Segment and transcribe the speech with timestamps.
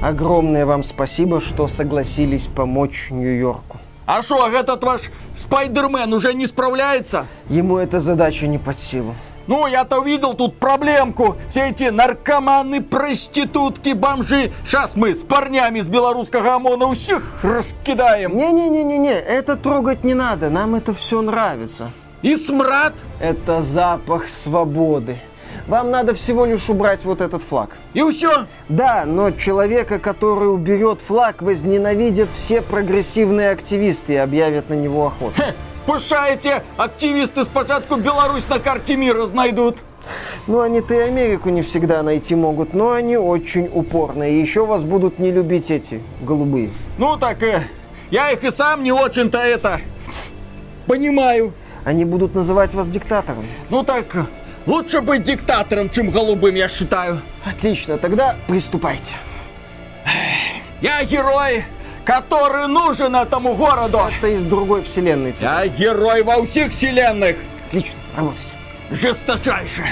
[0.00, 3.78] Огромное вам спасибо, что согласились помочь Нью-Йорку.
[4.06, 5.02] А что, этот ваш
[5.36, 7.26] Спайдермен уже не справляется?
[7.48, 9.14] Ему эта задача не под силу.
[9.48, 11.36] Ну, я-то увидел тут проблемку.
[11.50, 14.52] Все эти наркоманы, проститутки, бомжи.
[14.64, 18.36] Сейчас мы с парнями с белорусского ОМОНа у всех раскидаем.
[18.36, 21.90] Не-не-не-не-не, это трогать не надо, нам это все нравится.
[22.22, 22.94] И смрад?
[23.20, 25.18] Это запах свободы.
[25.66, 27.76] Вам надо всего лишь убрать вот этот флаг.
[27.94, 28.46] И все?
[28.68, 35.34] Да, но человека, который уберет флаг, возненавидят все прогрессивные активисты и объявят на него охоту.
[35.36, 35.54] Хе,
[35.86, 39.78] пышаете, активисты спочатку Беларусь на карте мира знайдут.
[40.46, 44.34] Ну, они-то и Америку не всегда найти могут, но они очень упорные.
[44.34, 46.70] И еще вас будут не любить эти голубые.
[46.96, 47.64] Ну так, э,
[48.10, 49.80] я их и сам не очень-то это
[50.88, 51.52] понимаю.
[51.84, 53.44] Они будут называть вас диктатором.
[53.70, 54.06] Ну так,
[54.68, 57.22] лучше быть диктатором, чем голубым, я считаю.
[57.44, 59.14] Отлично, тогда приступайте.
[60.80, 61.64] Я герой,
[62.04, 64.00] который нужен этому городу.
[64.18, 65.32] Это из другой вселенной.
[65.32, 65.46] тебе.
[65.46, 67.36] Я герой во всех вселенных.
[67.66, 68.46] Отлично, работайте.
[68.90, 69.84] Жесточайше.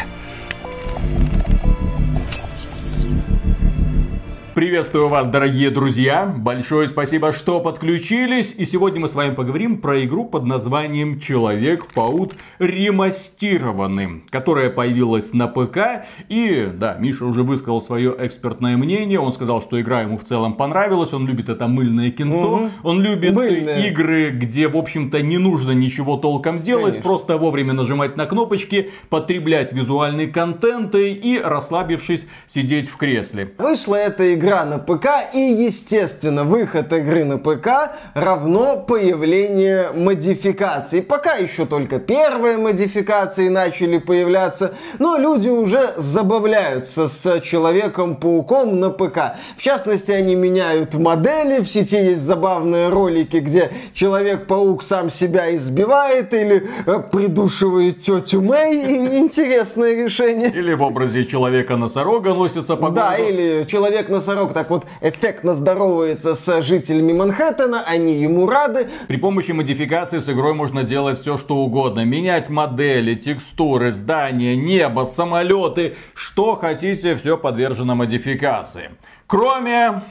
[4.56, 6.24] Приветствую вас, дорогие друзья.
[6.24, 8.54] Большое спасибо, что подключились.
[8.56, 15.46] И сегодня мы с вами поговорим про игру под названием Человек-паут ремастированный, которая появилась на
[15.46, 16.06] ПК.
[16.30, 19.20] И, да, Миша уже высказал свое экспертное мнение.
[19.20, 21.12] Он сказал, что игра ему в целом понравилась.
[21.12, 22.56] Он любит это мыльное кинцо.
[22.56, 22.70] Мгм.
[22.82, 23.86] Он любит Мыльное.
[23.86, 26.94] игры, где, в общем-то, не нужно ничего толком делать.
[26.94, 27.02] Конечно.
[27.02, 33.52] Просто вовремя нажимать на кнопочки, потреблять визуальный контент и, расслабившись, сидеть в кресле.
[33.58, 41.02] Вышла эта игра на ПК, и, естественно, выход игры на ПК равно появление модификаций.
[41.02, 49.36] Пока еще только первые модификации начали появляться, но люди уже забавляются с Человеком-пауком на ПК.
[49.56, 56.32] В частности, они меняют модели, в сети есть забавные ролики, где Человек-паук сам себя избивает
[56.32, 59.18] или э, придушивает тетю Мэй.
[59.18, 60.50] Интересное решение.
[60.50, 67.12] Или в образе человека-носорога носится по Да, или человек-носорог так вот эффектно здоровается с жителями
[67.12, 68.88] Манхэттена, они ему рады.
[69.08, 72.04] При помощи модификации с игрой можно делать все, что угодно.
[72.04, 75.96] Менять модели, текстуры, здания, небо, самолеты.
[76.14, 78.90] Что хотите, все подвержено модификации.
[79.26, 80.02] Кроме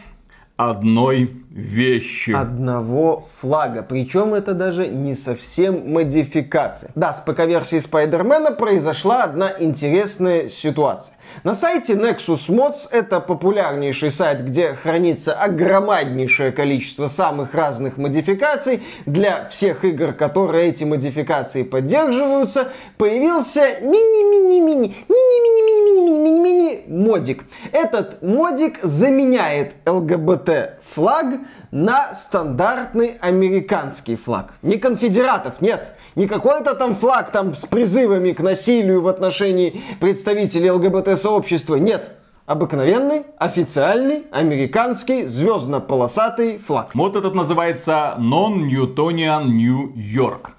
[0.58, 2.32] одной вещи.
[2.32, 3.82] Одного флага.
[3.82, 6.92] Причем это даже не совсем модификация.
[6.96, 11.16] Да, с ПК-версией Спайдермена произошла одна интересная ситуация.
[11.44, 19.48] На сайте Nexus Mods, это популярнейший сайт, где хранится огромнейшее количество самых разных модификаций для
[19.48, 22.68] всех игр, которые эти модификации поддерживаются,
[22.98, 27.46] появился мини-мини-мини, мини-мини-мини-мини-мини-мини модик.
[27.72, 34.54] Этот модик заменяет ЛГБТ флаг на стандартный американский флаг.
[34.62, 35.96] Не конфедератов, нет.
[36.16, 41.76] Не какой-то там флаг там с призывами к насилию в отношении представителей ЛГБТ-сообщества.
[41.76, 42.12] Нет.
[42.46, 46.94] Обыкновенный, официальный, американский, звездно-полосатый флаг.
[46.94, 50.52] Мод этот называется Non-Newtonian New York.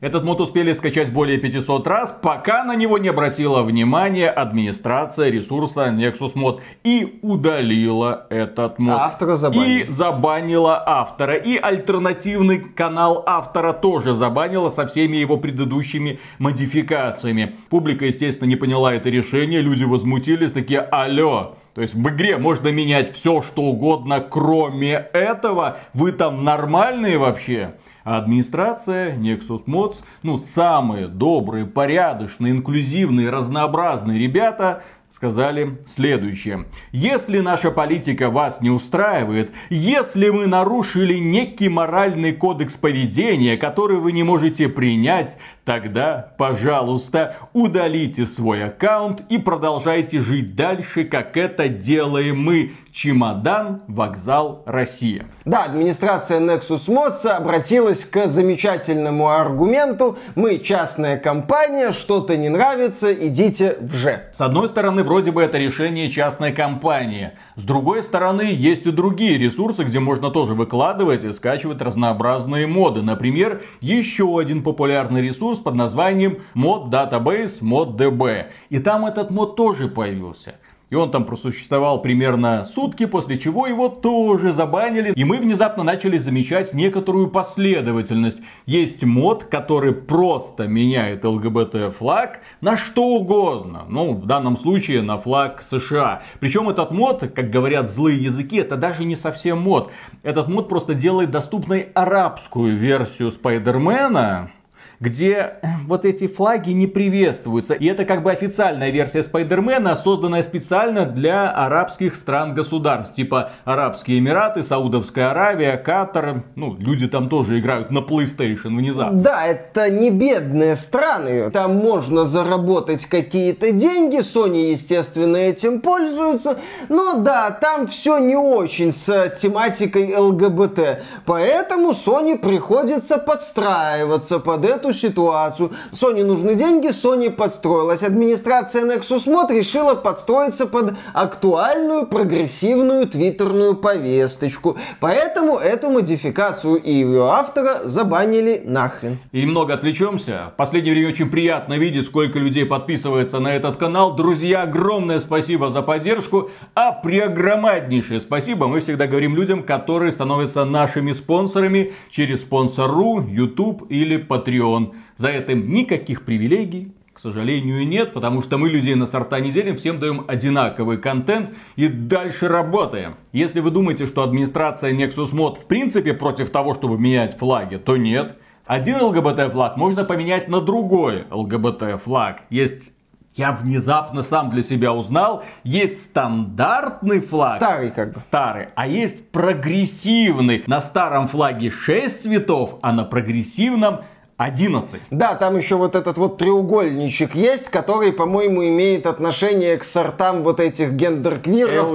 [0.00, 5.86] Этот мод успели скачать более 500 раз, пока на него не обратила внимание администрация ресурса
[5.86, 8.98] Nexus Mod и удалила этот мод.
[8.98, 9.84] А автора забанили.
[9.84, 11.34] И забанила автора.
[11.34, 17.54] И альтернативный канал автора тоже забанила со всеми его предыдущими модификациями.
[17.70, 22.68] Публика, естественно, не поняла это решение, люди возмутились, такие, алло, то есть в игре можно
[22.68, 25.78] менять все, что угодно, кроме этого.
[25.92, 27.74] Вы там нормальные вообще?
[28.04, 34.82] А администрация, Nexus Mods, ну самые добрые, порядочные, инклюзивные, разнообразные ребята
[35.14, 36.64] сказали следующее.
[36.90, 44.10] Если наша политика вас не устраивает, если мы нарушили некий моральный кодекс поведения, который вы
[44.10, 52.42] не можете принять, тогда, пожалуйста, удалите свой аккаунт и продолжайте жить дальше, как это делаем
[52.42, 52.72] мы.
[52.94, 55.26] Чемодан, вокзал, Россия.
[55.44, 63.78] Да, администрация Nexus Mods обратилась к замечательному аргументу «Мы частная компания, что-то не нравится, идите
[63.80, 64.28] в Ж».
[64.32, 67.32] С одной стороны, вроде бы это решение частной компании.
[67.56, 73.02] С другой стороны, есть и другие ресурсы, где можно тоже выкладывать и скачивать разнообразные моды.
[73.02, 78.44] Например, еще один популярный ресурс под названием Mod Database ModDB.
[78.70, 80.54] И там этот мод тоже появился.
[80.90, 85.12] И он там просуществовал примерно сутки, после чего его тоже забанили.
[85.14, 88.40] И мы внезапно начали замечать некоторую последовательность.
[88.66, 93.84] Есть мод, который просто меняет ЛГБТ флаг на что угодно.
[93.88, 96.22] Ну, в данном случае на флаг США.
[96.40, 99.90] Причем этот мод, как говорят злые языки, это даже не совсем мод.
[100.22, 104.50] Этот мод просто делает доступной арабскую версию Спайдермена
[105.00, 105.54] где
[105.86, 107.74] вот эти флаги не приветствуются.
[107.74, 113.14] И это как бы официальная версия Спайдермена, созданная специально для арабских стран-государств.
[113.14, 116.44] Типа Арабские Эмираты, Саудовская Аравия, Катар.
[116.56, 119.20] Ну, люди там тоже играют на PlayStation внезапно.
[119.20, 121.50] Да, это не бедные страны.
[121.50, 124.18] Там можно заработать какие-то деньги.
[124.18, 126.58] Sony, естественно, этим пользуются.
[126.88, 131.02] Но да, там все не очень с тематикой ЛГБТ.
[131.26, 135.72] Поэтому Sony приходится подстраиваться под эту ситуацию.
[135.92, 138.02] Sony нужны деньги, Sony подстроилась.
[138.02, 144.76] Администрация Nexus Mod решила подстроиться под актуальную прогрессивную твиттерную повесточку.
[145.00, 149.18] Поэтому эту модификацию и ее автора забанили нахрен.
[149.32, 150.50] И много отвлечемся.
[150.52, 154.16] В последнее время очень приятно видеть, сколько людей подписывается на этот канал.
[154.16, 156.50] Друзья, огромное спасибо за поддержку.
[156.74, 164.18] А преогромаднейшее спасибо мы всегда говорим людям, которые становятся нашими спонсорами через спонсор.ру, YouTube или
[164.18, 164.73] Patreon.
[165.16, 169.76] За этим никаких привилегий, к сожалению, нет, потому что мы людей на сорта не делим,
[169.76, 173.14] всем даем одинаковый контент и дальше работаем.
[173.32, 177.96] Если вы думаете, что администрация Nexus Mod в принципе против того, чтобы менять флаги, то
[177.96, 178.36] нет.
[178.66, 182.42] Один ЛГБТ флаг можно поменять на другой ЛГБТ флаг.
[182.50, 182.94] Есть
[183.36, 187.56] я внезапно сам для себя узнал, есть стандартный флаг.
[187.56, 188.18] Старый как бы.
[188.18, 188.68] Старый.
[188.76, 190.62] А есть прогрессивный.
[190.68, 194.02] На старом флаге 6 цветов, а на прогрессивном
[194.36, 195.00] 11.
[195.12, 200.58] Да, там еще вот этот вот треугольничек есть, который, по-моему, имеет отношение к сортам вот
[200.58, 201.92] этих гендерквиров.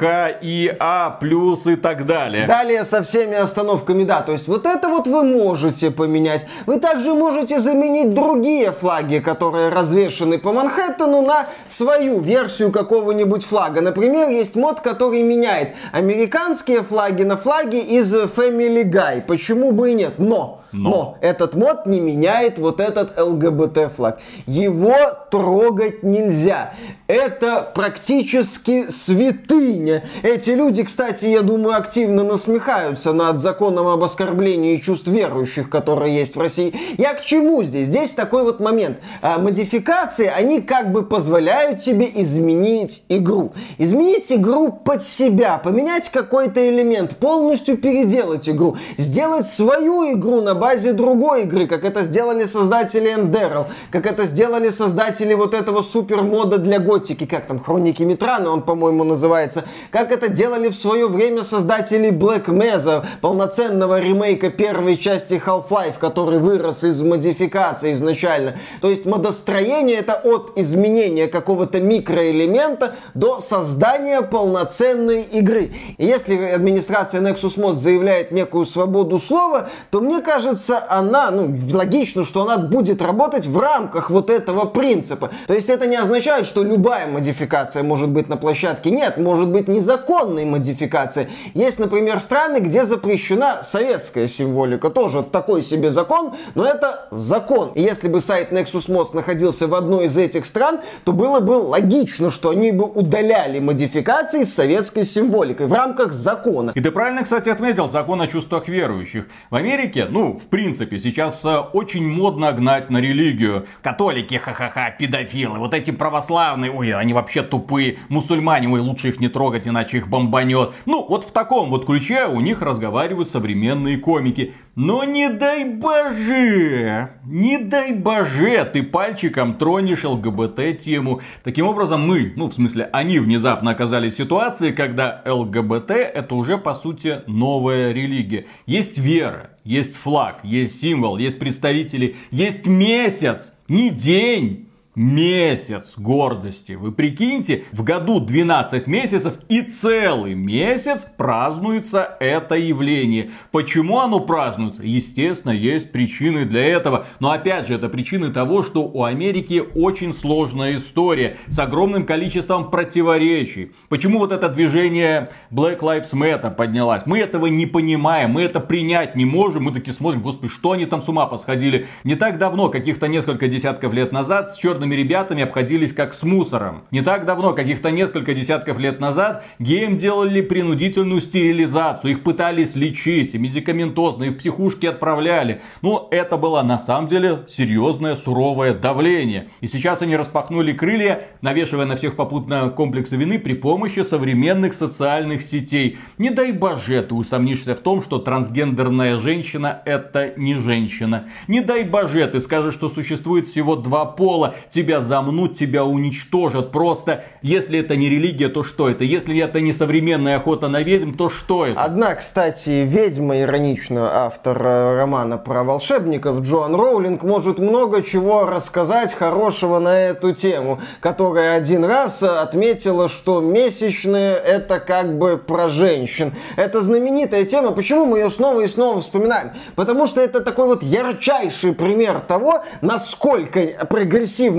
[1.20, 2.46] плюс и так далее.
[2.46, 4.22] Далее со всеми остановками, да.
[4.22, 6.46] То есть вот это вот вы можете поменять.
[6.64, 13.82] Вы также можете заменить другие флаги, которые развешены по Манхэттену на свою версию какого-нибудь флага.
[13.82, 19.20] Например, есть мод, который меняет американские флаги на флаги из Family Guy.
[19.20, 20.14] Почему бы и нет?
[20.18, 20.90] Но но.
[20.90, 24.20] Но этот мод не меняет вот этот ЛГБТ флаг.
[24.46, 24.96] Его
[25.30, 26.72] трогать нельзя.
[27.06, 30.02] Это практически святыня.
[30.24, 36.34] Эти люди, кстати, я думаю, активно насмехаются над законом об оскорблении чувств верующих, который есть
[36.34, 36.74] в России.
[36.98, 37.86] Я к чему здесь?
[37.86, 38.98] Здесь такой вот момент.
[39.22, 43.52] А, модификации, они как бы позволяют тебе изменить игру.
[43.78, 50.92] Изменить игру под себя, поменять какой-то элемент, полностью переделать игру, сделать свою игру на базе
[50.92, 56.58] другой игры, как это сделали создатели Enderal, как это сделали создатели вот этого супер мода
[56.58, 61.42] для готики, как там, Хроники Митрана он, по-моему, называется, как это делали в свое время
[61.42, 68.56] создатели Black Mesa, полноценного ремейка первой части Half-Life, который вырос из модификации изначально.
[68.80, 75.72] То есть модостроение это от изменения какого-то микроэлемента до создания полноценной игры.
[75.98, 80.45] И если администрация Nexus Mod заявляет некую свободу слова, то мне кажется,
[80.88, 85.30] она, ну, логично, что она будет работать в рамках вот этого принципа.
[85.46, 88.90] То есть это не означает, что любая модификация может быть на площадке.
[88.90, 91.28] Нет, может быть незаконной модификация.
[91.54, 94.90] Есть, например, страны, где запрещена советская символика.
[94.90, 97.70] Тоже такой себе закон, но это закон.
[97.74, 101.52] И если бы сайт Nexus Mods находился в одной из этих стран, то было бы
[101.52, 106.72] логично, что они бы удаляли модификации с советской символикой в рамках закона.
[106.74, 109.26] И ты правильно, кстати, отметил закон о чувствах верующих.
[109.50, 113.66] В Америке, ну, в принципе, сейчас э, очень модно гнать на религию.
[113.82, 119.28] Католики, ха-ха-ха, педофилы, вот эти православные, ой, они вообще тупые, мусульмане, ой, лучше их не
[119.28, 120.72] трогать, иначе их бомбанет.
[120.86, 124.54] Ну, вот в таком вот ключе у них разговаривают современные комики.
[124.76, 131.22] Но не дай боже, не дай боже, ты пальчиком тронешь ЛГБТ тему.
[131.42, 136.58] Таким образом, мы, ну в смысле, они внезапно оказались в ситуации, когда ЛГБТ это уже
[136.58, 138.44] по сути новая религия.
[138.66, 144.65] Есть вера, есть флаг, есть символ, есть представители, есть месяц, не день
[144.96, 146.72] месяц гордости.
[146.72, 153.30] Вы прикиньте, в году 12 месяцев и целый месяц празднуется это явление.
[153.52, 154.82] Почему оно празднуется?
[154.82, 157.06] Естественно, есть причины для этого.
[157.20, 162.70] Но опять же, это причины того, что у Америки очень сложная история с огромным количеством
[162.70, 163.72] противоречий.
[163.90, 167.02] Почему вот это движение Black Lives Matter поднялось?
[167.04, 169.64] Мы этого не понимаем, мы это принять не можем.
[169.64, 171.86] Мы таки смотрим, господи, что они там с ума посходили.
[172.02, 176.22] Не так давно, каких-то несколько десятков лет назад, с черными свободными ребятами обходились как с
[176.22, 176.82] мусором.
[176.90, 183.34] Не так давно, каких-то несколько десятков лет назад, геям делали принудительную стерилизацию, их пытались лечить,
[183.34, 185.60] медикаментозно, их в психушки отправляли.
[185.82, 189.48] Но это было на самом деле серьезное, суровое давление.
[189.60, 195.42] И сейчас они распахнули крылья, навешивая на всех попутно комплексы вины при помощи современных социальных
[195.42, 195.98] сетей.
[196.18, 201.24] Не дай боже, ты усомнишься в том, что трансгендерная женщина это не женщина.
[201.48, 204.54] Не дай боже, ты скажешь, что существует всего два пола.
[204.76, 206.70] Тебя замнут, тебя уничтожат.
[206.70, 209.04] Просто, если это не религия, то что это?
[209.04, 211.80] Если это не современная охота на ведьм, то что это?
[211.80, 219.14] Одна, кстати, ведьма, иронично автор э, романа про волшебников, Джоан Роулинг, может много чего рассказать
[219.14, 226.34] хорошего на эту тему, которая один раз отметила, что месячные это как бы про женщин.
[226.56, 227.70] Это знаменитая тема.
[227.70, 229.52] Почему мы ее снова и снова вспоминаем?
[229.74, 233.86] Потому что это такой вот ярчайший пример того, насколько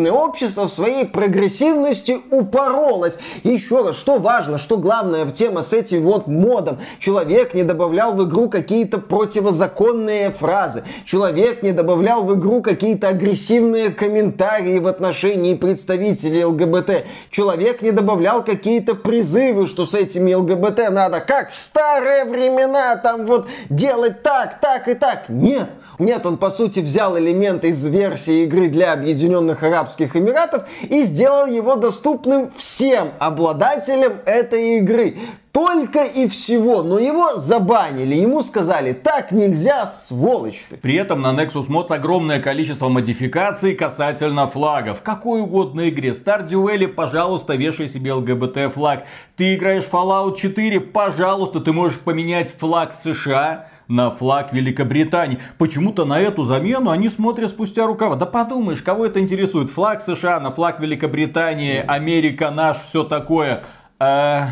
[0.07, 3.17] прогрессивное общество в своей прогрессивности упоролось.
[3.43, 6.79] Еще раз, что важно, что главная тема с этим вот модом.
[6.99, 10.83] Человек не добавлял в игру какие-то противозаконные фразы.
[11.05, 17.05] Человек не добавлял в игру какие-то агрессивные комментарии в отношении представителей ЛГБТ.
[17.29, 23.25] Человек не добавлял какие-то призывы, что с этими ЛГБТ надо, как в старые времена, там
[23.25, 25.29] вот делать так, так и так.
[25.29, 25.67] Нет.
[25.99, 31.47] Нет, он по сути взял элемент из версии игры для Объединенных Арабских Эмиратов и сделал
[31.47, 35.17] его доступным всем обладателям этой игры
[35.57, 40.77] только и всего, но его забанили, ему сказали, так нельзя, сволочь ты.
[40.77, 44.99] При этом на Nexus Mods огромное количество модификаций касательно флагов.
[44.99, 46.11] В какой угодно игре.
[46.11, 49.05] Stardew Valley, пожалуйста, вешай себе ЛГБТ флаг.
[49.35, 55.39] Ты играешь Fallout 4, пожалуйста, ты можешь поменять флаг США на флаг Великобритании.
[55.57, 58.15] Почему-то на эту замену они смотрят спустя рукава.
[58.15, 59.69] Да подумаешь, кого это интересует?
[59.69, 63.63] Флаг США на флаг Великобритании, Америка наш, все такое.
[63.99, 64.47] Э,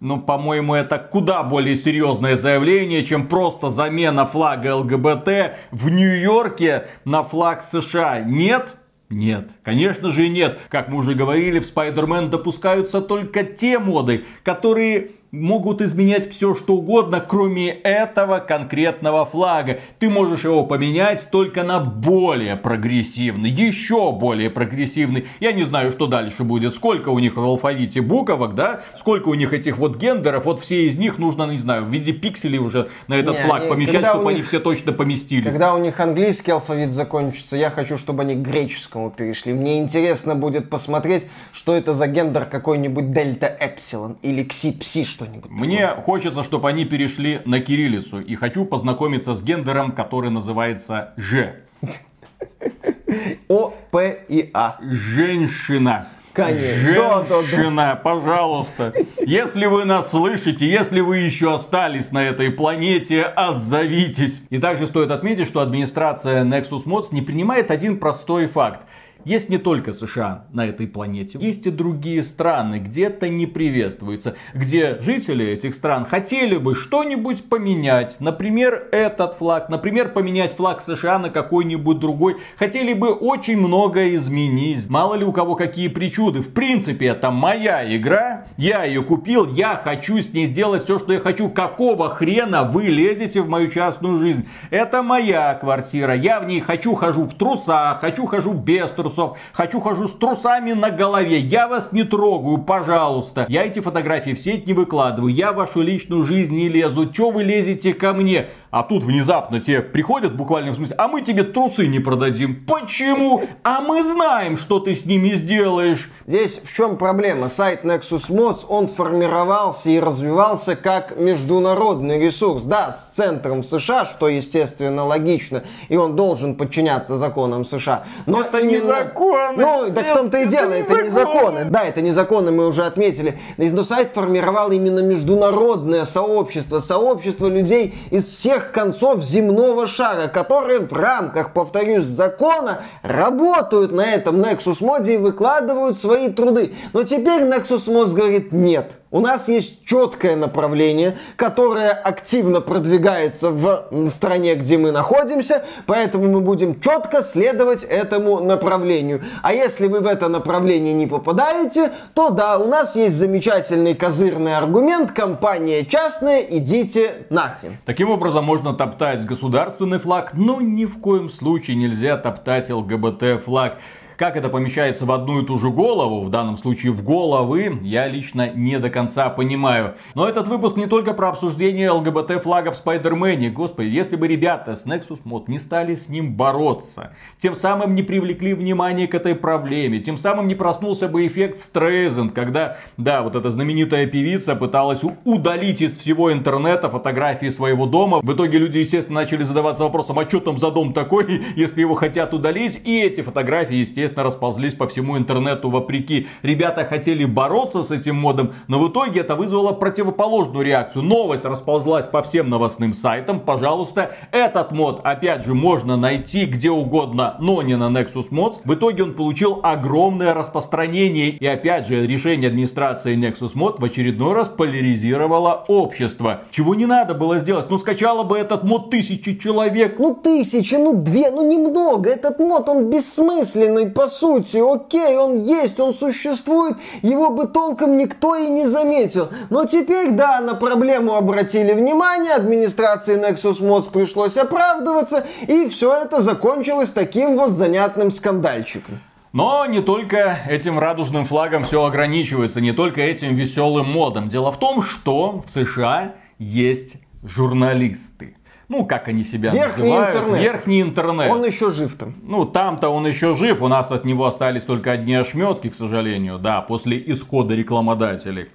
[0.00, 7.24] ну, по-моему, это куда более серьезное заявление, чем просто замена флага ЛГБТ в Нью-Йорке на
[7.24, 8.20] флаг США.
[8.20, 8.76] Нет?
[9.08, 10.58] Нет, конечно же нет.
[10.68, 16.76] Как мы уже говорили, в Spider-Man допускаются только те моды, которые могут изменять все что
[16.76, 19.78] угодно, кроме этого конкретного флага.
[19.98, 25.26] Ты можешь его поменять только на более прогрессивный, еще более прогрессивный.
[25.40, 29.34] Я не знаю, что дальше будет, сколько у них в алфавите буквок, да, сколько у
[29.34, 32.88] них этих вот гендеров, вот все из них нужно, не знаю, в виде пикселей уже
[33.08, 35.44] на этот не, флаг не, помещать, чтобы них, они все точно поместились.
[35.44, 39.52] Когда у них английский алфавит закончится, я хочу, чтобы они к греческому перешли.
[39.52, 45.50] Мне интересно будет посмотреть, что это за гендер какой-нибудь дельта эпсилон или кси-пси, что что-нибудь.
[45.50, 46.02] Мне такое.
[46.02, 48.20] хочется, чтобы они перешли на кириллицу.
[48.20, 51.56] И хочу познакомиться с гендером, который называется Ж.
[53.48, 54.78] О, П и А.
[54.80, 56.08] Женщина.
[56.32, 56.80] Конечно.
[56.80, 57.96] Женщина, да, да, да.
[57.96, 58.92] пожалуйста.
[59.24, 64.46] Если вы нас слышите, если вы еще остались на этой планете, отзовитесь.
[64.50, 68.82] И также стоит отметить, что администрация Nexus Mods не принимает один простой факт.
[69.26, 74.36] Есть не только США на этой планете, есть и другие страны, где это не приветствуется,
[74.54, 81.18] где жители этих стран хотели бы что-нибудь поменять, например, этот флаг, например, поменять флаг США
[81.18, 84.88] на какой-нибудь другой, хотели бы очень многое изменить.
[84.88, 86.40] Мало ли у кого какие причуды.
[86.40, 91.12] В принципе, это моя игра, я ее купил, я хочу с ней сделать все, что
[91.12, 91.48] я хочу.
[91.48, 94.46] Какого хрена вы лезете в мою частную жизнь?
[94.70, 99.38] Это моя квартира, я в ней хочу, хожу в трусах, хочу, хожу без трусов трусов.
[99.52, 101.38] Хочу хожу с трусами на голове.
[101.38, 103.46] Я вас не трогаю, пожалуйста.
[103.48, 105.32] Я эти фотографии в сеть не выкладываю.
[105.32, 107.10] Я в вашу личную жизнь не лезу.
[107.10, 108.46] Че вы лезете ко мне?
[108.76, 112.62] А тут внезапно тебе приходят в буквальном смысле, а мы тебе трусы не продадим.
[112.66, 113.42] Почему?
[113.62, 116.10] А мы знаем, что ты с ними сделаешь.
[116.26, 117.48] Здесь в чем проблема?
[117.48, 122.64] Сайт Nexus Mods, он формировался и развивался как международный ресурс.
[122.64, 128.04] Да, с центром США, что естественно логично, и он должен подчиняться законам США.
[128.26, 128.72] Но это именно...
[128.72, 129.56] не законы.
[129.56, 131.64] Ну, так в том-то и дело, это, это не законы.
[131.64, 133.38] Да, это не законы, мы уже отметили.
[133.56, 140.80] Но сайт формировал именно международное сообщество, сообщество людей из всех всех концов земного шара, которые
[140.80, 146.74] в рамках, повторюсь, закона работают на этом Nexus моде и выкладывают свои труды.
[146.92, 148.98] Но теперь Nexus Mods говорит нет.
[149.12, 156.40] У нас есть четкое направление, которое активно продвигается в стране, где мы находимся, поэтому мы
[156.40, 159.22] будем четко следовать этому направлению.
[159.42, 164.56] А если вы в это направление не попадаете, то да, у нас есть замечательный козырный
[164.56, 167.78] аргумент, компания частная, идите нахрен.
[167.86, 173.78] Таким образом, можно топтать государственный флаг, но ни в коем случае нельзя топтать ЛГБТ флаг.
[174.16, 178.08] Как это помещается в одну и ту же голову, в данном случае в головы, я
[178.08, 179.94] лично не до конца понимаю.
[180.14, 183.50] Но этот выпуск не только про обсуждение ЛГБТ-флага в Спайдермене.
[183.50, 188.02] Господи, если бы ребята с Nexus Mod не стали с ним бороться, тем самым не
[188.02, 193.36] привлекли внимание к этой проблеме, тем самым не проснулся бы эффект Стрейзенд, когда, да, вот
[193.36, 198.20] эта знаменитая певица пыталась удалить из всего интернета фотографии своего дома.
[198.22, 201.94] В итоге люди, естественно, начали задаваться вопросом, а что там за дом такой, если его
[201.94, 202.80] хотят удалить.
[202.82, 206.26] И эти фотографии, естественно, расползлись по всему интернету вопреки.
[206.42, 211.02] Ребята хотели бороться с этим модом, но в итоге это вызвало противоположную реакцию.
[211.02, 213.40] Новость расползлась по всем новостным сайтам.
[213.40, 218.56] Пожалуйста, этот мод, опять же, можно найти где угодно, но не на Nexus Mods.
[218.64, 221.30] В итоге он получил огромное распространение.
[221.30, 226.42] И опять же, решение администрации Nexus Mod в очередной раз поляризировало общество.
[226.50, 227.70] Чего не надо было сделать?
[227.70, 229.98] Ну, скачало бы этот мод тысячи человек.
[229.98, 232.10] Ну, тысячи, ну, две, ну, немного.
[232.10, 234.58] Этот мод, он бессмысленный, по сути.
[234.58, 236.76] Окей, он есть, он существует.
[237.02, 239.30] Его бы толком никто и не заметил.
[239.50, 242.34] Но теперь, да, на проблему обратили внимание.
[242.34, 245.26] Администрации Nexus Mods пришлось оправдываться.
[245.48, 249.00] И все это закончилось таким вот занятным скандальчиком.
[249.32, 254.28] Но не только этим радужным флагом все ограничивается, не только этим веселым модом.
[254.28, 258.36] Дело в том, что в США есть журналисты.
[258.68, 260.16] Ну, как они себя Верхний называют.
[260.16, 260.40] интернет.
[260.40, 261.30] Верхний интернет.
[261.30, 262.14] Он еще жив там.
[262.22, 266.38] Ну, там-то он еще жив, у нас от него остались только одни ошметки, к сожалению,
[266.38, 268.48] да, после исхода рекламодателей.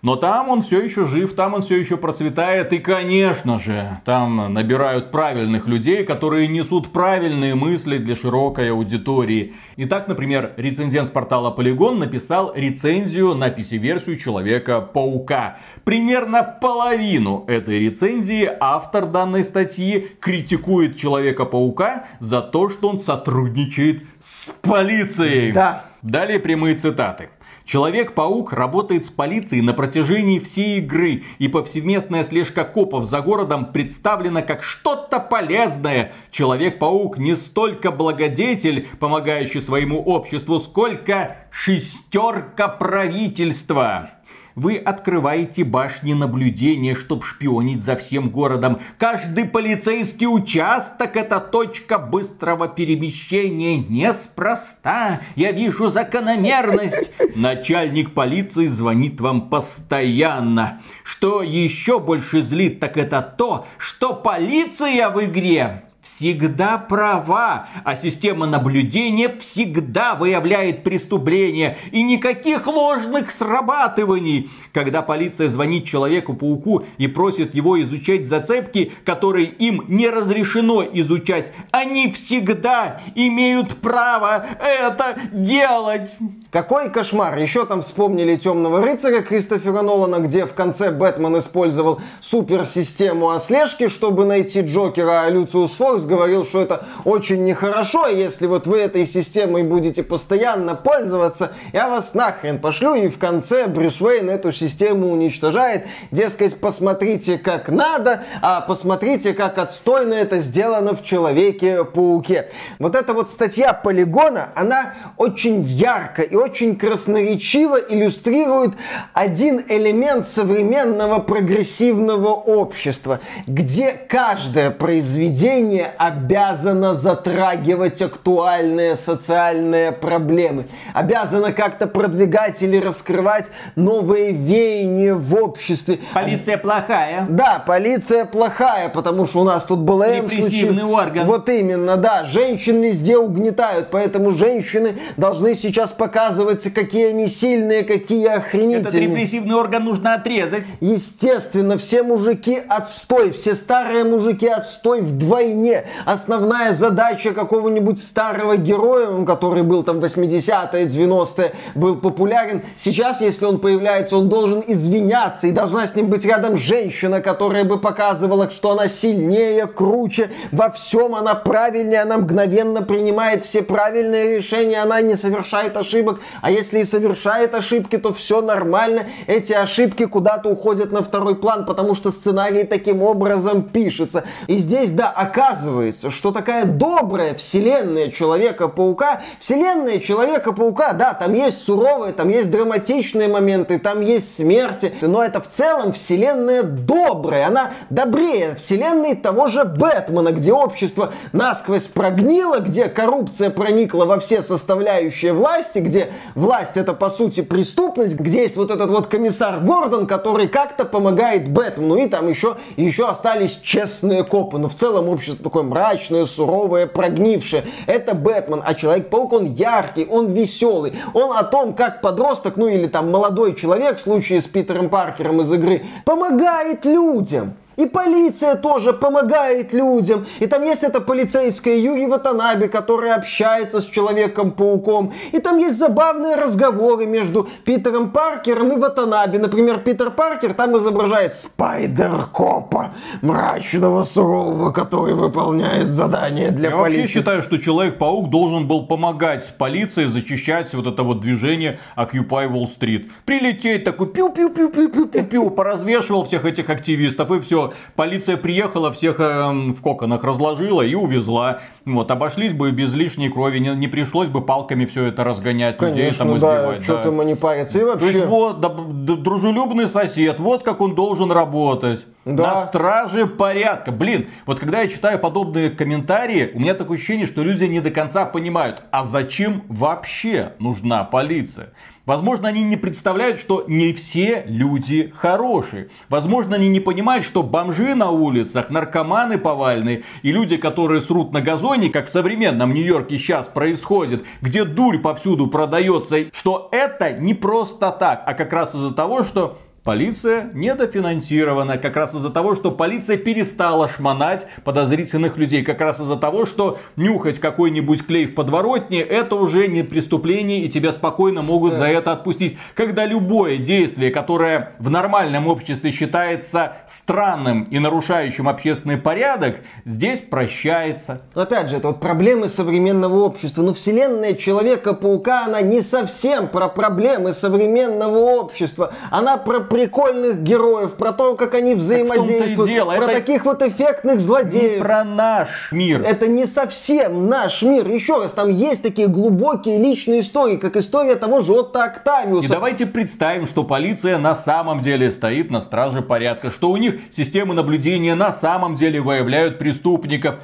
[0.00, 2.72] Но там он все еще жив, там он все еще процветает.
[2.72, 9.54] И, конечно же, там набирают правильных людей, которые несут правильные мысли для широкой аудитории.
[9.76, 15.58] Итак, например, рецензент с портала Polygon написал рецензию на PC-версию Человека-паука.
[15.82, 24.46] Примерно половину этой рецензии автор данной статьи критикует Человека-паука за то, что он сотрудничает с
[24.62, 25.52] полицией.
[25.52, 25.84] Да.
[26.02, 27.30] Далее прямые цитаты.
[27.68, 34.40] Человек-паук работает с полицией на протяжении всей игры, и повсеместная слежка копов за городом представлена
[34.40, 36.12] как что-то полезное.
[36.30, 44.12] Человек-паук не столько благодетель, помогающий своему обществу, сколько шестерка правительства.
[44.58, 48.80] Вы открываете башни наблюдения, чтобы шпионить за всем городом.
[48.98, 53.78] Каждый полицейский участок это точка быстрого перемещения.
[53.78, 55.20] Неспроста.
[55.36, 57.12] Я вижу закономерность.
[57.36, 60.82] Начальник полиции звонит вам постоянно.
[61.04, 65.84] Что еще больше злит, так это то, что полиция в игре
[66.18, 74.50] всегда права, а система наблюдения всегда выявляет преступления и никаких ложных срабатываний.
[74.72, 82.10] Когда полиция звонит Человеку-пауку и просит его изучать зацепки, которые им не разрешено изучать, они
[82.10, 86.10] всегда имеют право это делать.
[86.50, 87.38] Какой кошмар!
[87.38, 94.24] Еще там вспомнили Темного рыцаря Кристофера Нолана, где в конце Бэтмен использовал суперсистему ослежки, чтобы
[94.24, 99.62] найти Джокера, а Люциус Фокс говорил, что это очень нехорошо, если вот вы этой системой
[99.62, 105.86] будете постоянно пользоваться, я вас нахрен пошлю, и в конце Брюс Уэйн эту систему уничтожает,
[106.10, 112.50] дескать, посмотрите как надо, а посмотрите как отстойно это сделано в Человеке-пауке.
[112.78, 118.72] Вот эта вот статья Полигона, она очень ярко и очень красноречиво иллюстрирует
[119.12, 131.86] один элемент современного прогрессивного общества, где каждое произведение обязано затрагивать актуальные социальные проблемы, обязано как-то
[131.86, 135.98] продвигать или раскрывать новые веяния в обществе.
[136.14, 137.26] Полиция плохая.
[137.28, 141.26] Да, полиция плохая, потому что у нас тут был Репрессивный орган.
[141.26, 142.24] Вот именно, да.
[142.24, 149.08] Женщин везде угнетают, поэтому женщины должны сейчас показывать, какие они сильные, какие Этот охренительные.
[149.08, 150.66] репрессивный орган нужно отрезать.
[150.80, 155.84] Естественно, все мужики отстой, все старые мужики отстой вдвойне.
[156.04, 162.62] Основная задача какого-нибудь старого героя, который был там 80-е, 90-е, был популярен.
[162.76, 167.64] Сейчас, если он появляется, он должен извиняться, и должна с ним быть рядом женщина, которая
[167.64, 174.36] бы показывала, что она сильнее, круче, во всем она правильнее, она мгновенно принимает все правильные
[174.36, 179.04] решения, она не совершает ошибок, а если и совершает ошибки, то все нормально.
[179.26, 184.24] Эти ошибки куда-то уходят на второй план, потому что сценарий таким образом пишется.
[184.46, 185.77] И здесь, да, оказывается,
[186.10, 193.78] что такая добрая вселенная Человека-паука, вселенная Человека-паука, да, там есть суровые, там есть драматичные моменты,
[193.78, 200.32] там есть смерти, но это в целом вселенная добрая, она добрее вселенной того же Бэтмена,
[200.32, 207.10] где общество насквозь прогнило, где коррупция проникла во все составляющие власти, где власть это по
[207.10, 212.28] сути преступность, где есть вот этот вот комиссар Гордон, который как-то помогает Бэтмену, и там
[212.28, 217.64] еще, еще остались честные копы, но в целом общество такое мрачное, суровое, прогнившее.
[217.86, 222.86] Это Бэтмен, а Человек-паук, он яркий, он веселый, он о том, как подросток, ну или
[222.86, 227.54] там молодой человек в случае с Питером Паркером из игры, помогает людям.
[227.78, 230.26] И полиция тоже помогает людям.
[230.40, 235.12] И там есть эта полицейская Юрий Ватанаби, которая общается с Человеком-пауком.
[235.30, 239.38] И там есть забавные разговоры между Питером Паркером и Ватанаби.
[239.38, 247.00] Например, Питер Паркер там изображает Спайдер-копа, мрачного, сурового, который выполняет задания для Я полиции.
[247.02, 252.66] вообще считаю, что Человек-паук должен был помогать полиции зачищать вот это вот движение Occupy Wall
[252.66, 253.08] Street.
[253.24, 260.24] Прилететь такой пиу-пиу-пиу-пиу-пиу-пиу, поразвешивал всех этих активистов и все полиция приехала, всех э, в коконах
[260.24, 261.60] разложила и увезла.
[261.94, 265.98] Вот, обошлись бы без лишней крови, не, не пришлось бы палками все это разгонять, Конечно,
[265.98, 266.84] людей там да, избивать.
[266.84, 267.02] что да.
[267.04, 267.78] там они парятся.
[267.78, 268.06] И вообще...
[268.06, 272.04] То есть вот, да, дружелюбный сосед, вот как он должен работать.
[272.24, 272.42] Да.
[272.42, 273.90] На страже порядка.
[273.90, 277.90] Блин, вот когда я читаю подобные комментарии, у меня такое ощущение, что люди не до
[277.90, 281.72] конца понимают, а зачем вообще нужна полиция?
[282.08, 285.90] Возможно, они не представляют, что не все люди хорошие.
[286.08, 291.42] Возможно, они не понимают, что бомжи на улицах, наркоманы повальные и люди, которые срут на
[291.42, 297.92] газоне, как в современном Нью-Йорке сейчас происходит, где дурь повсюду продается, что это не просто
[297.92, 303.16] так, а как раз из-за того, что Полиция недофинансирована как раз из-за того, что полиция
[303.16, 305.62] перестала шмонать подозрительных людей.
[305.62, 310.68] Как раз из-за того, что нюхать какой-нибудь клей в подворотне это уже не преступление и
[310.68, 312.58] тебя спокойно могут за это отпустить.
[312.74, 321.22] Когда любое действие, которое в нормальном обществе считается странным и нарушающим общественный порядок, здесь прощается.
[321.34, 323.62] Но опять же, это вот проблемы современного общества.
[323.62, 328.92] Но вселенная Человека-паука, она не совсем про проблемы современного общества.
[329.10, 334.14] Она про прикольных героев, про то, как они взаимодействуют, дело, про это таких вот эффектных
[334.14, 334.82] Не злодеев.
[334.82, 336.02] про наш мир.
[336.04, 337.88] Это не совсем наш мир.
[337.88, 342.48] Еще раз, там есть такие глубокие личные истории, как история того же Отто И Октавиуса.
[342.48, 347.54] давайте представим, что полиция на самом деле стоит на страже порядка, что у них системы
[347.54, 350.36] наблюдения на самом деле выявляют преступников.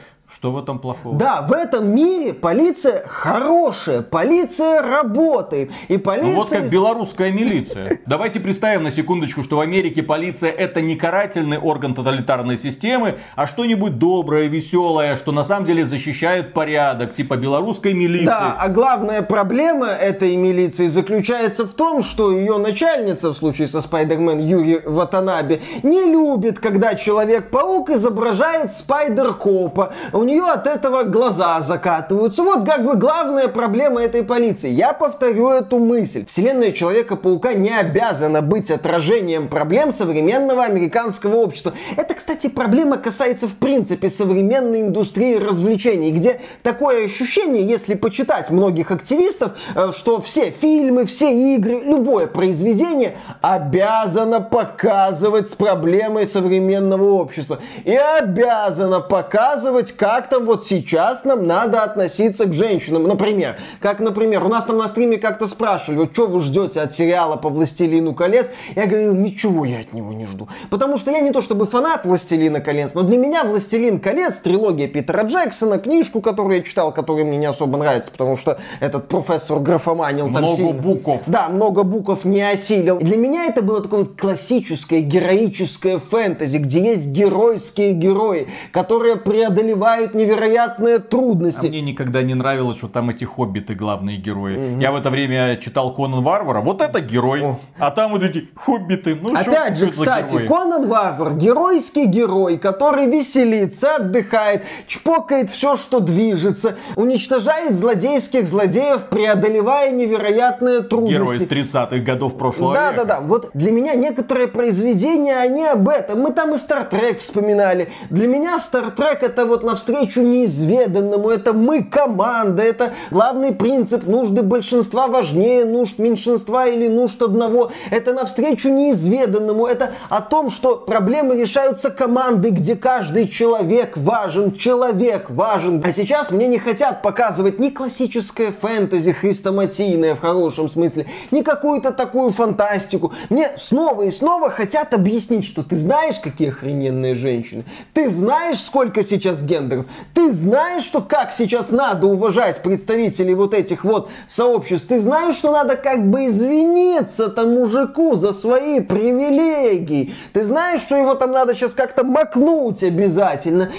[0.44, 1.16] Что в этом плохого?
[1.16, 5.70] Да, в этом мире полиция хорошая, полиция работает.
[5.88, 6.36] И Ну полиция...
[6.36, 8.00] вот как белорусская милиция.
[8.06, 13.46] Давайте представим на секундочку, что в Америке полиция это не карательный орган тоталитарной системы, а
[13.46, 18.26] что-нибудь доброе, веселое, что на самом деле защищает порядок, типа белорусской милиции.
[18.26, 23.80] Да, а главная проблема этой милиции заключается в том, что ее начальница, в случае со
[23.80, 29.94] Спайдермен Юри Ватанаби, не любит, когда Человек-паук изображает Спайдер-копа.
[30.12, 32.42] У нее от этого глаза закатываются.
[32.42, 34.70] Вот как бы главная проблема этой полиции.
[34.70, 36.24] Я повторю эту мысль.
[36.26, 41.72] Вселенная Человека-паука не обязана быть отражением проблем современного американского общества.
[41.96, 48.90] Это, кстати, проблема касается в принципе современной индустрии развлечений, где такое ощущение, если почитать многих
[48.90, 57.58] активистов, э, что все фильмы, все игры, любое произведение обязано показывать с проблемой современного общества.
[57.84, 63.04] И обязано показывать, как там вот сейчас нам надо относиться к женщинам.
[63.04, 66.92] Например, как, например, у нас там на стриме как-то спрашивали, вот что вы ждете от
[66.92, 68.50] сериала по «Властелину колец»?
[68.74, 70.48] Я говорил, ничего я от него не жду.
[70.70, 74.88] Потому что я не то чтобы фанат «Властелина колец», но для меня «Властелин колец», трилогия
[74.88, 79.58] Питера Джексона, книжку, которую я читал, которая мне не особо нравится, потому что этот профессор
[79.60, 80.72] графоманил там Много сильно.
[80.72, 81.22] букв.
[81.26, 82.98] Да, много букв не осилил.
[82.98, 89.16] И для меня это было такое вот классическое героическое фэнтези, где есть геройские герои, которые
[89.16, 91.66] преодолевают невероятные А трудности.
[91.68, 94.78] мне никогда не нравилось, что там эти хоббиты главные герои.
[94.80, 97.42] Я в это время читал Конан Варвара, вот это герой.
[97.42, 97.58] О.
[97.78, 99.14] А там вот эти хоббиты.
[99.14, 100.46] Ну, Опять же, кстати, герои?
[100.48, 109.90] Конан Варвар, геройский герой, который веселится, отдыхает, чпокает все, что движется, уничтожает злодейских злодеев, преодолевая
[109.92, 111.44] невероятные Герой из трудности.
[111.76, 113.04] 30-х годов прошлого Да, века.
[113.04, 113.20] да, да.
[113.20, 116.20] Вот для меня некоторые произведения, они об этом.
[116.20, 117.90] Мы там и Стартрек вспоминали.
[118.10, 124.42] Для меня Стартрек это вот навстречу навстречу неизведанному, это мы команда, это главный принцип нужды
[124.42, 131.40] большинства важнее нужд меньшинства или нужд одного, это навстречу неизведанному, это о том, что проблемы
[131.40, 135.82] решаются командой, где каждый человек важен, человек важен.
[135.84, 141.92] А сейчас мне не хотят показывать ни классическое фэнтези хрестоматийное в хорошем смысле, ни какую-то
[141.92, 143.12] такую фантастику.
[143.30, 149.02] Мне снова и снова хотят объяснить, что ты знаешь, какие охрененные женщины, ты знаешь, сколько
[149.02, 149.83] сейчас гендеров,
[150.14, 155.50] ты знаешь, что как сейчас надо уважать представителей вот этих вот сообществ, ты знаешь, что
[155.50, 161.54] надо как бы извиниться тому мужику за свои привилегии, ты знаешь, что его там надо
[161.54, 163.70] сейчас как-то макнуть обязательно.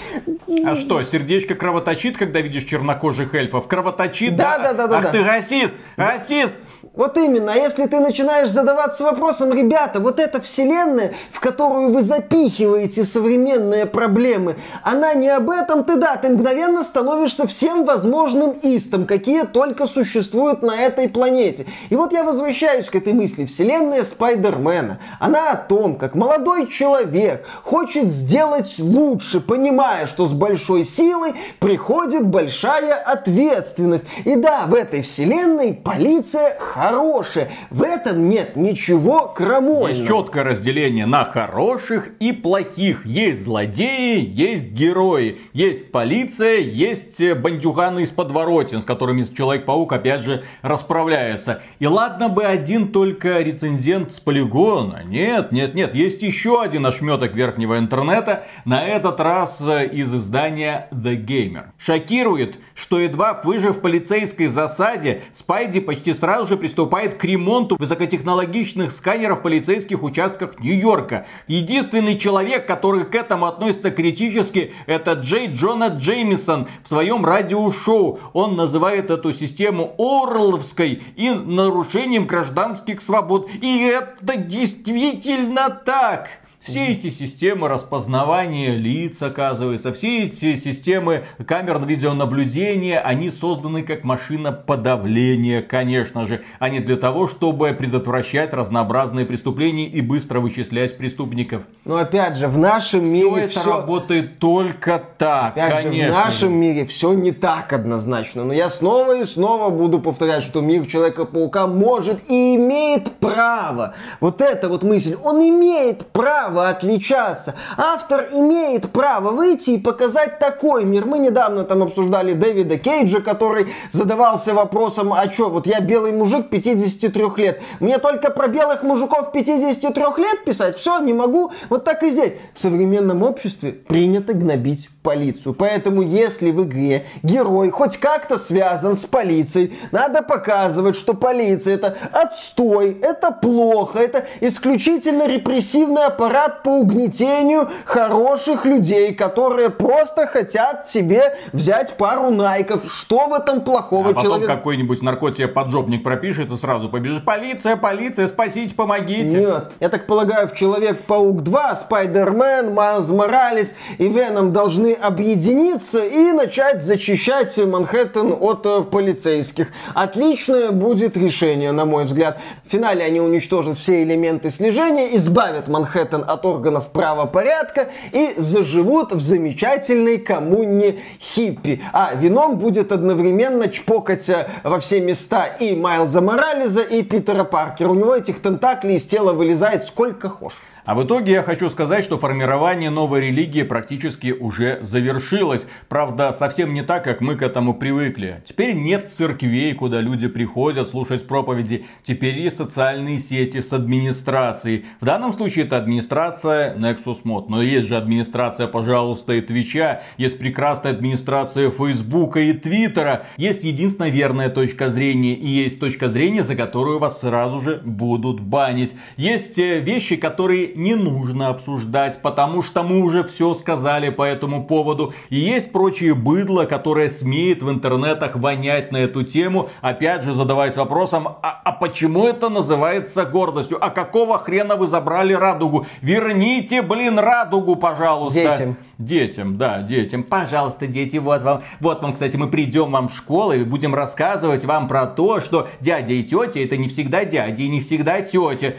[0.66, 3.68] А что, сердечко кровоточит, когда видишь чернокожих эльфов?
[3.68, 4.58] Кровоточит, да?
[4.58, 4.98] Да, да, да.
[4.98, 5.12] Ах да.
[5.12, 6.56] ты расист, расист!
[6.96, 12.02] Вот именно, а если ты начинаешь задаваться вопросом, ребята, вот эта вселенная, в которую вы
[12.02, 19.06] запихиваете современные проблемы, она не об этом, ты да, ты мгновенно становишься всем возможным истом,
[19.06, 21.66] какие только существуют на этой планете.
[21.90, 23.46] И вот я возвращаюсь к этой мысли.
[23.46, 30.86] Вселенная Спайдермена, она о том, как молодой человек хочет сделать лучше, понимая, что с большой
[30.86, 34.06] силой приходит большая ответственность.
[34.24, 37.50] И да, в этой вселенной полиция хорошее.
[37.70, 39.88] В этом нет ничего крамольного.
[39.88, 43.06] Есть четкое разделение на хороших и плохих.
[43.06, 45.40] Есть злодеи, есть герои.
[45.54, 51.62] Есть полиция, есть э, бандюганы из подворотен, с которыми Человек-паук опять же расправляется.
[51.80, 55.04] И ладно бы один только рецензент с полигона.
[55.06, 55.96] Нет, нет, нет.
[55.96, 58.46] Есть еще один ошметок верхнего интернета.
[58.66, 61.66] На этот раз э, из издания The Gamer.
[61.80, 68.92] Шокирует, что едва выжив в полицейской засаде, Спайди почти сразу же приступает к ремонту высокотехнологичных
[68.92, 71.26] сканеров в полицейских участках Нью-Йорка.
[71.48, 78.20] Единственный человек, который к этому относится критически, это Джей Джона Джеймисон в своем радиошоу.
[78.34, 83.50] Он называет эту систему Орловской и нарушением гражданских свобод.
[83.62, 86.28] И это действительно так.
[86.66, 94.52] Все эти системы распознавания лиц, оказывается, все эти системы камер видеонаблюдения, они созданы как машина
[94.52, 101.62] подавления, конечно же, а не для того, чтобы предотвращать разнообразные преступления и быстро вычислять преступников.
[101.84, 103.78] Но опять же, в нашем мире все это все...
[103.78, 106.08] работает только так, опять конечно.
[106.08, 108.44] Же, в нашем мире все не так однозначно.
[108.44, 113.94] Но я снова и снова буду повторять, что мир Человека-паука может и имеет право.
[114.20, 117.56] Вот эта вот мысль, он имеет право право отличаться.
[117.78, 121.06] Автор имеет право выйти и показать такой мир.
[121.06, 126.50] Мы недавно там обсуждали Дэвида Кейджа, который задавался вопросом, а что, вот я белый мужик
[126.50, 130.78] 53 лет, мне только про белых мужиков 53 лет писать?
[130.78, 131.52] Все, не могу.
[131.70, 132.34] Вот так и здесь.
[132.54, 135.54] В современном обществе принято гнобить полицию.
[135.54, 141.96] Поэтому, если в игре герой хоть как-то связан с полицией, надо показывать, что полиция это
[142.12, 151.38] отстой, это плохо, это исключительно репрессивный аппарат по угнетению хороших людей, которые просто хотят себе
[151.54, 152.92] взять пару найков.
[152.92, 154.56] Что в этом плохого а потом человека?
[154.56, 157.24] какой-нибудь наркотик поджопник пропишет и сразу побежит.
[157.26, 159.40] Полиция, полиция, спасите, помогите.
[159.40, 159.74] Нет.
[159.80, 166.82] Я так полагаю, в Человек-паук 2, Спайдермен, Майлз Моралес и Веном должны объединиться и начать
[166.82, 169.72] зачищать Манхэттен от э, полицейских.
[169.94, 172.40] Отличное будет решение, на мой взгляд.
[172.64, 179.20] В финале они уничтожат все элементы слежения, избавят Манхэттен от органов правопорядка и заживут в
[179.20, 181.82] замечательной коммуне хиппи.
[181.94, 187.90] А вином будет одновременно чпокать э, во все места и Майлза Морализа, и Питера Паркера.
[187.90, 190.60] У него этих тентаклей из тела вылезает сколько хочешь.
[190.86, 195.66] А в итоге я хочу сказать, что формирование новой религии практически уже завершилось.
[195.90, 198.44] Правда, совсем не так, как мы к этому привыкли.
[198.46, 201.88] Теперь нет церквей, куда люди приходят слушать проповеди.
[202.04, 204.86] Теперь есть социальные сети с администрацией.
[205.02, 207.46] В данном случае это администрация Nexus Mod.
[207.50, 210.04] Но есть же администрация, пожалуйста, и Твича.
[210.18, 213.26] Есть прекрасная администрация Фейсбука и Твиттера.
[213.38, 215.34] Есть единственная верная точка зрения.
[215.34, 218.94] И есть точка зрения, за которую вас сразу же будут банить.
[219.18, 224.66] Есть э, вещи, которые не нужно обсуждать, потому что мы уже все сказали по этому
[224.66, 225.14] поводу.
[225.30, 230.76] И есть прочие быдло, которое смеет в интернетах вонять на эту тему, опять же задаваясь
[230.76, 233.84] вопросом, а, а почему это называется гордостью?
[233.84, 235.88] А какого хрена вы забрали радугу?
[236.02, 238.40] Верните, блин, радугу, пожалуйста.
[238.40, 238.78] Детям.
[238.98, 240.24] Детям, да, детям.
[240.24, 244.64] Пожалуйста, дети, вот вам, вот вам, кстати, мы придем вам в школу и будем рассказывать
[244.64, 248.76] вам про то, что дядя и тетя это не всегда дядя и не всегда тетя.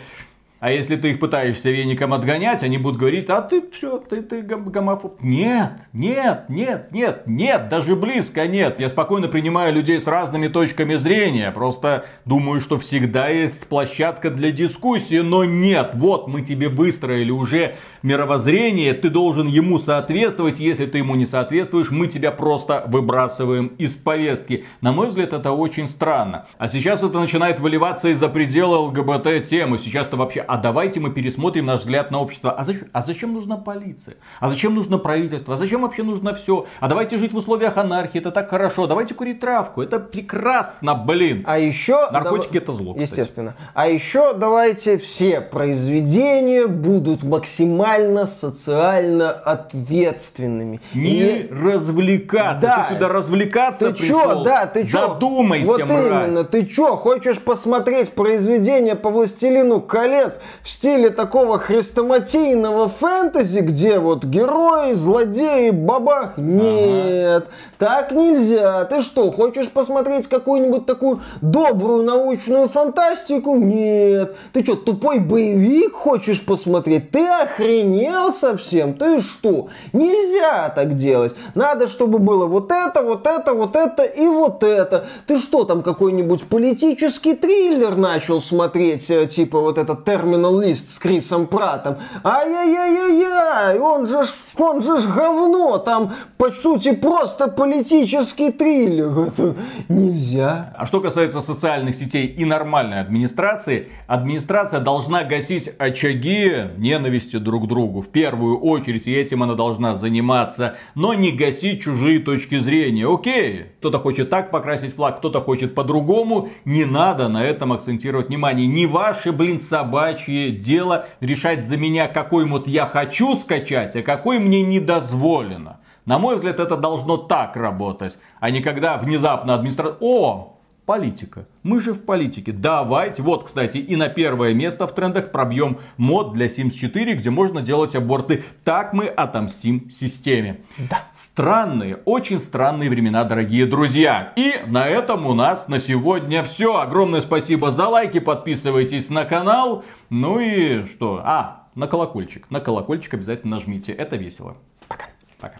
[0.66, 4.42] А если ты их пытаешься веником отгонять, они будут говорить, а ты все, ты, ты
[4.42, 5.22] гомофоб.
[5.22, 8.81] Нет, нет, нет, нет, нет, даже близко нет.
[8.81, 11.52] Я спокойно принимаю людей с разными точками зрения.
[11.52, 15.92] Просто думаю, что всегда есть площадка для дискуссии, но нет.
[15.94, 17.76] Вот мы тебе выстроили уже
[18.07, 20.61] мировоззрение, ты должен ему соответствовать.
[20.61, 24.64] Если ты ему не соответствуешь, мы тебя просто выбрасываем из повестки.
[24.81, 26.47] На мой взгляд, это очень странно.
[26.57, 29.79] А сейчас это начинает выливаться из-за предела ЛГБТ-темы.
[29.79, 32.53] Сейчас-то вообще а давайте мы пересмотрим наш взгляд на общество.
[32.53, 34.16] А зачем, а зачем нужна полиция?
[34.38, 35.55] А зачем нужно правительство?
[35.55, 36.66] А зачем вообще нужно все?
[36.79, 38.87] А давайте жить в условиях анархии, это так хорошо.
[38.87, 41.42] Давайте курить травку, это прекрасно, блин.
[41.45, 41.99] А еще...
[42.12, 42.62] Наркотики дав...
[42.62, 43.11] это зло, кстати.
[43.11, 43.57] Естественно.
[43.75, 47.96] А еще давайте все произведения будут максимально
[48.27, 50.81] социально ответственными.
[50.95, 51.49] Не И...
[51.51, 52.63] развлекаться.
[52.63, 52.87] Да.
[52.89, 54.21] Ты сюда развлекаться ты пришел.
[54.21, 54.43] Чё?
[54.45, 55.09] Да, ты чё?
[55.09, 56.07] Задумайся, Вот мразь.
[56.07, 56.45] именно.
[56.45, 64.25] Ты что, хочешь посмотреть произведение по Властелину колец в стиле такого хрестоматийного фэнтези, где вот
[64.25, 66.37] герои, злодеи, бабах.
[66.37, 67.47] Нет, ага.
[67.79, 68.85] так нельзя.
[68.85, 73.57] Ты что, хочешь посмотреть какую-нибудь такую добрую научную фантастику?
[73.57, 74.37] Нет.
[74.53, 77.11] Ты что, тупой боевик хочешь посмотреть?
[77.11, 77.86] Ты охренел
[78.31, 78.94] совсем?
[78.94, 79.68] Ты что?
[79.92, 81.35] Нельзя так делать.
[81.55, 85.07] Надо, чтобы было вот это, вот это, вот это и вот это.
[85.27, 90.88] Ты что, там какой-нибудь политический триллер начал смотреть, э, типа вот этот термин Терминал Лист
[90.88, 91.96] с Крисом Пратом.
[92.25, 94.22] Ай-яй-яй-яй, он же,
[94.59, 99.29] он же говно, там по сути просто политический триллер.
[99.29, 99.55] Это
[99.88, 100.75] нельзя.
[100.77, 108.00] А что касается социальных сетей и нормальной администрации, администрация должна гасить очаги ненависти друг другу.
[108.00, 113.07] В первую очередь, и этим она должна заниматься, но не гасить чужие точки зрения.
[113.12, 116.48] Окей, кто-то хочет так покрасить флаг, кто-то хочет по-другому.
[116.64, 118.66] Не надо на этом акцентировать внимание.
[118.66, 124.38] Не ваши, блин, собачье дело решать за меня, какой мод я хочу скачать, а какой
[124.38, 125.81] мне не дозволено.
[126.07, 129.96] На мой взгляд, это должно так работать, а не когда внезапно администрация...
[130.00, 130.56] О,
[130.87, 131.46] политика.
[131.64, 132.53] Мы же в политике.
[132.53, 133.20] Давайте.
[133.20, 137.61] Вот, кстати, и на первое место в трендах пробьем мод для Sims 4, где можно
[137.61, 138.44] делать аборты.
[138.64, 140.61] Так мы отомстим системе.
[140.79, 141.03] Да.
[141.12, 144.33] Странные, очень странные времена, дорогие друзья.
[144.37, 146.77] И на этом у нас на сегодня все.
[146.77, 148.20] Огромное спасибо за лайки.
[148.20, 149.85] Подписывайтесь на канал.
[150.09, 151.20] Ну и что?
[151.25, 152.49] А, на колокольчик.
[152.51, 153.92] На колокольчик обязательно нажмите.
[153.92, 154.57] Это весело.
[154.88, 155.07] Пока.
[155.38, 155.57] Пока.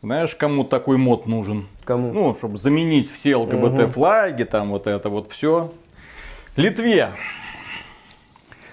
[0.00, 1.66] Знаешь, кому такой мод нужен?
[1.84, 2.12] Кому?
[2.12, 5.72] Ну, чтобы заменить все ЛГБТ флаги, там вот это вот все.
[6.54, 7.10] Литве.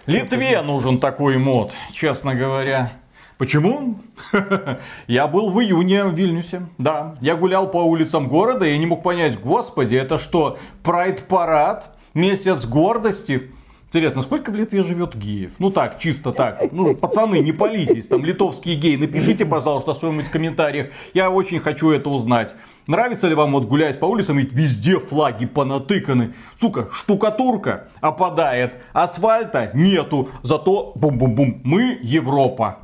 [0.05, 2.93] Литве нужен такой мод, честно говоря.
[3.39, 3.97] Почему?
[5.07, 6.67] я был в июне в Вильнюсе.
[6.77, 11.89] Да, я гулял по улицам города и не мог понять, господи, это что, прайд-парад?
[12.13, 13.51] Месяц гордости?
[13.95, 15.53] Интересно, сколько в Литве живет геев?
[15.57, 16.69] Ну так, чисто так.
[16.73, 18.97] Ну, пацаны, не палитесь, там литовские геи.
[18.97, 20.87] Напишите, пожалуйста, в своих комментариях.
[21.13, 22.53] Я очень хочу это узнать.
[22.87, 26.33] Нравится ли вам вот гулять по улицам, ведь везде флаги понатыканы.
[26.59, 32.79] Сука, штукатурка опадает, асфальта нету, зато бум-бум-бум, мы Европа.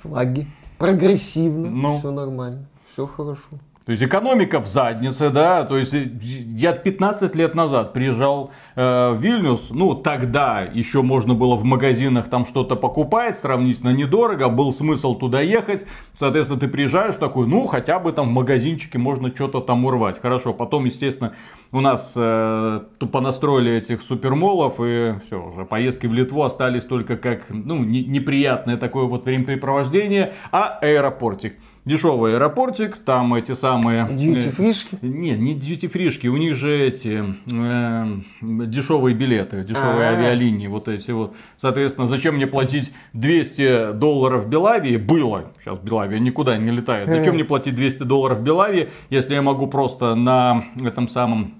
[0.00, 0.46] Флаги.
[0.76, 1.98] Прогрессивно, ну.
[2.00, 3.48] все нормально, все хорошо.
[3.86, 9.18] То есть экономика в заднице, да, то есть я 15 лет назад приезжал э, в
[9.20, 15.14] Вильнюс, ну тогда еще можно было в магазинах там что-то покупать, сравнительно недорого, был смысл
[15.14, 19.84] туда ехать, соответственно ты приезжаешь такой, ну хотя бы там в магазинчике можно что-то там
[19.86, 21.32] урвать, хорошо, потом естественно
[21.72, 27.16] у нас э, тупо настроили этих супермолов и все, уже поездки в Литву остались только
[27.16, 34.08] как, ну, не, неприятное такое вот времяпрепровождение, а аэропортик дешевый аэропортик, там эти самые...
[34.10, 34.98] Дьюти-фришки?
[35.00, 38.06] Э, не, не дьюти-фришки, у них же эти э,
[38.40, 40.18] дешевые билеты, дешевые А-а-а.
[40.18, 41.34] авиалинии, вот эти вот.
[41.56, 44.96] Соответственно, зачем мне платить 200 долларов в Белавии?
[44.96, 47.08] Было, сейчас Белавия никуда не летает.
[47.08, 51.59] Зачем мне платить 200 долларов в Белавии, если я могу просто на этом самом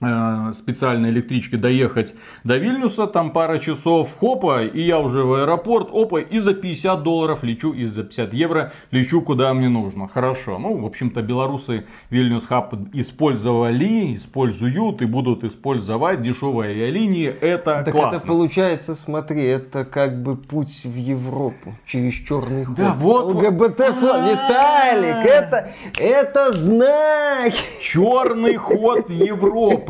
[0.00, 6.20] специальной электричке доехать до Вильнюса, там пара часов, хопа, и я уже в аэропорт, опа,
[6.20, 10.08] и за 50 долларов лечу, и за 50 евро лечу куда мне нужно.
[10.08, 17.82] Хорошо, ну, в общем-то, белорусы Вильнюс Хаб использовали, используют и будут использовать дешевые авиалинии, это
[17.84, 18.16] так классно.
[18.16, 22.76] это получается, смотри, это как бы путь в Европу через черный ход.
[22.76, 23.34] Да, вот.
[23.34, 27.52] ЛГБТ, Виталик, это, это знак.
[27.82, 29.89] Черный ход Европы.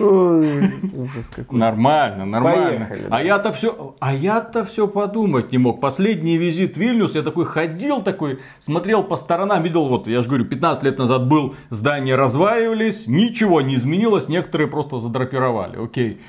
[0.00, 1.58] Ужас какой.
[1.58, 2.86] Нормально, нормально.
[2.88, 5.80] Поехали, а я-то все, а я-то все подумать не мог.
[5.80, 10.28] Последний визит в Вильнюс, я такой ходил, такой, смотрел по сторонам, видел, вот, я же
[10.28, 16.20] говорю, 15 лет назад был, здания разваливались, ничего не изменилось, некоторые просто задрапировали, окей.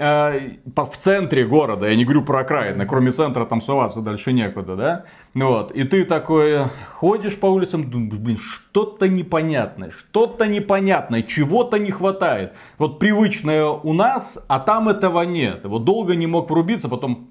[0.00, 4.76] Э, в центре города, я не говорю про окраины, кроме центра там суваться дальше некуда,
[4.76, 5.04] да?
[5.34, 12.54] Вот, и ты такой ходишь по улицам, блин, что-то непонятное, что-то непонятное, чего-то не хватает.
[12.78, 15.64] Вот привычное у нас, а там этого нет.
[15.64, 17.28] Вот долго не мог врубиться, потом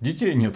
[0.00, 0.54] детей нет.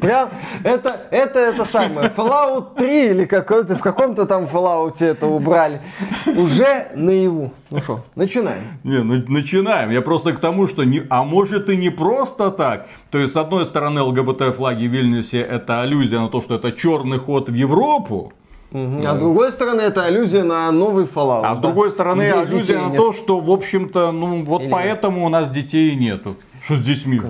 [0.00, 0.30] Прям
[0.64, 5.80] это, это, это самое, Fallout 3 или какой-то, в каком-то там Fallout это убрали.
[6.26, 7.52] Уже наяву.
[7.70, 8.62] Ну что, начинаем.
[8.84, 9.90] Не, ну, начинаем.
[9.90, 12.88] Я просто к тому, что не, а может и не просто так.
[13.10, 17.18] То есть, с одной стороны, ЛГБТ-флаги в Вильнюсе это аллюзия на то, что это черный
[17.18, 18.32] ход в Европу.
[18.72, 19.00] Угу.
[19.04, 21.42] А с другой стороны, это аллюзия на новый Fallout.
[21.44, 21.56] А да?
[21.56, 22.96] с другой стороны, Где аллюзия на нет.
[22.96, 26.36] то, что, в общем-то, ну вот Или поэтому у нас детей нету.
[26.64, 27.20] Что с детьми?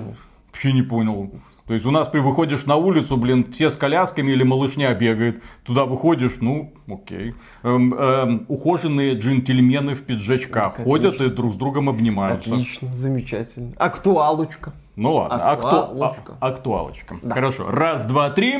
[0.51, 1.29] Вообще не понял.
[1.67, 5.43] То есть у нас при выходишь на улицу, блин, все с колясками или малышня бегает.
[5.63, 7.35] Туда выходишь, ну, окей.
[7.63, 12.51] Эм, эм, ухоженные джентльмены в пиджачках Так, ходят и друг с другом обнимаются.
[12.53, 13.73] Отлично, замечательно.
[13.77, 14.71] Актуалочка.
[14.95, 16.37] Ну ладно, акту- Актуалочка.
[16.39, 17.19] а- актуалочка.
[17.29, 17.69] Хорошо.
[17.69, 18.57] Раз, два, три.